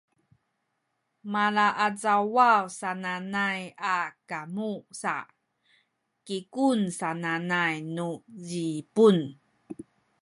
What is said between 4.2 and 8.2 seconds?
kamu sa “kikung” sananay nu